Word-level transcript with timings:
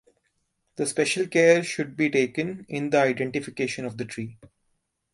The 0.77 0.87
special 0.87 1.27
care 1.27 1.61
should 1.63 1.95
be 1.95 2.09
taken 2.09 2.65
in 2.67 2.89
the 2.89 2.97
identification 3.03 3.85
of 3.85 3.99
the 3.99 4.05
tree. 4.05 4.39